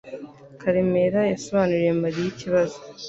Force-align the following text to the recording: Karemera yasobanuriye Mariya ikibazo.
Karemera 0.61 1.21
yasobanuriye 1.31 1.91
Mariya 2.01 2.27
ikibazo. 2.33 2.77